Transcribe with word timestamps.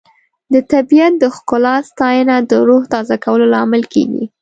د 0.53 0.55
طبیعت 0.71 1.13
د 1.19 1.23
ښکلا 1.35 1.75
ستاینه 1.89 2.35
د 2.49 2.51
روح 2.67 2.83
تازه 2.93 3.15
کولو 3.23 3.45
لامل 3.53 3.83
کیږي. 3.93 4.23